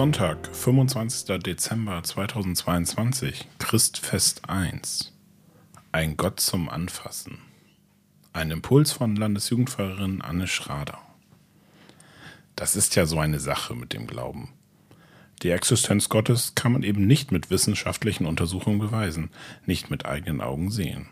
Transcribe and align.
Sonntag, 0.00 0.48
25. 0.56 1.42
Dezember 1.42 2.02
2022, 2.02 3.46
Christfest 3.58 4.48
1. 4.48 5.12
Ein 5.92 6.16
Gott 6.16 6.40
zum 6.40 6.70
Anfassen. 6.70 7.36
Ein 8.32 8.50
Impuls 8.50 8.92
von 8.92 9.14
Landesjugendpfarrerin 9.14 10.22
Anne 10.22 10.46
Schrader. 10.46 11.09
Das 12.60 12.76
ist 12.76 12.94
ja 12.94 13.06
so 13.06 13.18
eine 13.18 13.40
Sache 13.40 13.74
mit 13.74 13.92
dem 13.92 14.06
Glauben. 14.06 14.50
Die 15.42 15.50
Existenz 15.50 16.08
Gottes 16.08 16.54
kann 16.54 16.72
man 16.72 16.84
eben 16.84 17.06
nicht 17.06 17.32
mit 17.32 17.50
wissenschaftlichen 17.50 18.26
Untersuchungen 18.26 18.78
beweisen, 18.78 19.30
nicht 19.66 19.90
mit 19.90 20.06
eigenen 20.06 20.40
Augen 20.40 20.70
sehen. 20.70 21.08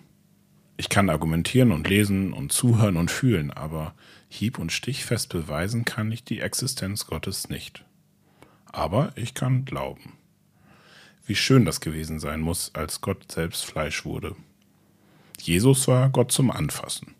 Ich 0.76 0.88
kann 0.88 1.10
argumentieren 1.10 1.72
und 1.72 1.88
lesen 1.88 2.32
und 2.32 2.52
zuhören 2.52 2.96
und 2.96 3.10
fühlen, 3.10 3.50
aber 3.50 3.94
hieb- 4.28 4.60
und 4.60 4.70
stichfest 4.70 5.30
beweisen 5.30 5.84
kann 5.84 6.12
ich 6.12 6.22
die 6.22 6.38
Existenz 6.38 7.06
Gottes 7.06 7.48
nicht 7.48 7.84
aber 8.72 9.12
ich 9.16 9.34
kann 9.34 9.64
glauben. 9.64 10.12
Wie 11.26 11.34
schön 11.34 11.64
das 11.64 11.80
gewesen 11.80 12.20
sein 12.20 12.40
muss, 12.40 12.70
als 12.74 13.00
Gott 13.00 13.30
selbst 13.30 13.64
Fleisch 13.64 14.04
wurde. 14.04 14.34
Jesus 15.40 15.88
war 15.88 16.08
Gott 16.10 16.32
zum 16.32 16.50
Anfassen. 16.50 17.14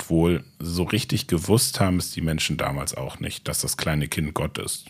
Obwohl 0.00 0.44
so 0.58 0.84
richtig 0.84 1.26
gewusst 1.26 1.80
haben 1.80 1.98
es 1.98 2.12
die 2.12 2.20
Menschen 2.20 2.56
damals 2.56 2.94
auch 2.94 3.18
nicht, 3.20 3.48
dass 3.48 3.60
das 3.60 3.76
kleine 3.76 4.08
Kind 4.08 4.32
Gott 4.32 4.56
ist. 4.58 4.86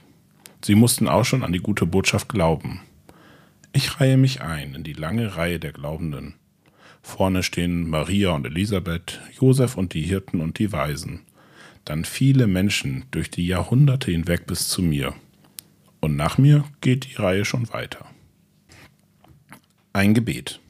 Sie 0.65 0.75
mussten 0.75 1.09
auch 1.09 1.25
schon 1.25 1.43
an 1.43 1.53
die 1.53 1.61
gute 1.61 1.87
Botschaft 1.87 2.29
glauben. 2.29 2.83
Ich 3.73 4.01
reihe 4.01 4.17
mich 4.17 4.43
ein 4.43 4.75
in 4.75 4.85
die 4.85 4.93
lange 4.93 5.37
Reihe 5.37 5.59
der 5.59 5.73
Glaubenden. 5.73 6.35
Vorne 7.03 7.43
stehen 7.43 7.89
Maria 7.89 8.31
und 8.31 8.47
Elisabeth, 8.47 9.21
Josef 9.41 9.77
und 9.77 9.95
die 9.95 10.03
Hirten 10.03 10.41
und 10.41 10.59
die 10.59 10.73
Weisen. 10.73 11.21
Dann 11.85 12.05
viele 12.05 12.47
Menschen 12.47 13.05
durch 13.11 13.31
die 13.31 13.47
Jahrhunderte 13.47 14.11
hinweg 14.11 14.47
bis 14.47 14.69
zu 14.69 14.83
mir. 14.83 15.15
Und 16.01 16.17
nach 16.17 16.39
mir 16.39 16.65
geht 16.81 17.07
die 17.07 17.15
Reihe 17.15 17.45
schon 17.45 17.73
weiter. 17.73 18.07
Ein 19.93 20.15
Gebet. 20.15 20.61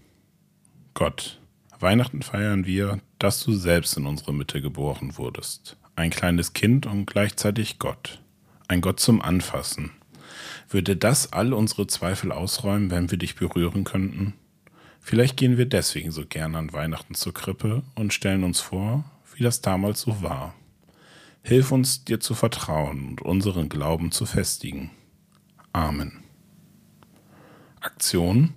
Gott, 0.94 1.40
Weihnachten 1.80 2.22
feiern 2.22 2.66
wir, 2.66 3.00
dass 3.18 3.44
du 3.44 3.54
selbst 3.54 3.96
in 3.96 4.06
unsere 4.06 4.32
Mitte 4.32 4.60
geboren 4.60 5.16
wurdest. 5.16 5.76
Ein 5.96 6.10
kleines 6.10 6.52
Kind 6.52 6.86
und 6.86 7.06
gleichzeitig 7.06 7.78
Gott. 7.78 8.20
Ein 8.66 8.80
Gott 8.80 9.00
zum 9.00 9.22
Anfassen. 9.22 9.90
Würde 10.68 10.96
das 10.96 11.32
all 11.32 11.52
unsere 11.52 11.86
Zweifel 11.86 12.32
ausräumen, 12.32 12.90
wenn 12.90 13.10
wir 13.10 13.18
dich 13.18 13.36
berühren 13.36 13.84
könnten? 13.84 14.34
Vielleicht 15.00 15.36
gehen 15.36 15.56
wir 15.56 15.66
deswegen 15.66 16.10
so 16.10 16.26
gern 16.26 16.54
an 16.54 16.72
Weihnachten 16.72 17.14
zur 17.14 17.32
Krippe 17.32 17.82
und 17.94 18.12
stellen 18.12 18.44
uns 18.44 18.60
vor, 18.60 19.04
wie 19.34 19.42
das 19.42 19.60
damals 19.60 20.02
so 20.02 20.22
war. 20.22 20.54
Hilf 21.42 21.72
uns, 21.72 22.04
dir 22.04 22.20
zu 22.20 22.34
vertrauen 22.34 23.08
und 23.08 23.22
unseren 23.22 23.68
Glauben 23.68 24.10
zu 24.10 24.26
festigen. 24.26 24.90
Amen. 25.72 26.24
Aktion. 27.80 28.54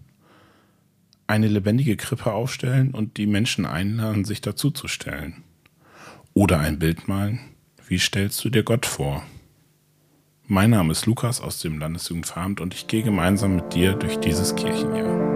Eine 1.32 1.48
lebendige 1.48 1.96
Krippe 1.96 2.34
aufstellen 2.34 2.92
und 2.92 3.16
die 3.16 3.26
Menschen 3.26 3.66
einladen, 3.66 4.26
sich 4.26 4.42
dazuzustellen. 4.42 5.46
Oder 6.34 6.60
ein 6.60 6.78
Bild 6.78 7.08
malen. 7.08 7.40
Wie 7.88 8.00
stellst 8.00 8.44
du 8.44 8.50
dir 8.50 8.64
Gott 8.64 8.86
vor? 8.86 9.24
Mein 10.48 10.72
Name 10.72 10.92
ist 10.92 11.06
Lukas 11.06 11.40
aus 11.40 11.60
dem 11.60 11.80
Landesjugendveramt 11.80 12.60
und 12.60 12.74
ich 12.74 12.88
gehe 12.88 13.04
gemeinsam 13.04 13.56
mit 13.56 13.74
dir 13.74 13.94
durch 13.94 14.18
dieses 14.18 14.58
Kirchenjahr. 14.58 15.31